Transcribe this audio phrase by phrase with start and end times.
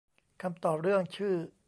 [0.41, 1.35] คำตอบเรื่องชื่อ